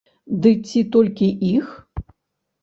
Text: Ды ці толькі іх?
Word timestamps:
Ды 0.45 0.53
ці 0.69 0.79
толькі 0.95 1.29
іх? 1.51 1.69